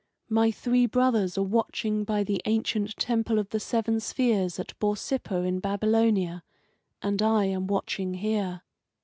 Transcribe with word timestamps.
My 0.29 0.49
three 0.49 0.87
brothers 0.87 1.37
are 1.37 1.43
watching 1.43 2.03
by 2.05 2.23
the 2.23 2.41
ancient 2.45 2.95
Temple 2.97 3.37
of 3.37 3.49
the 3.49 3.59
Seven 3.59 3.99
Spheres, 3.99 4.57
at 4.57 4.73
Borsippa, 4.79 5.43
in 5.45 5.59
Babylonia, 5.59 6.41
and 7.03 7.21
I 7.21 7.45
am 7.45 7.67
watching 7.67 8.15
here. 8.15 8.63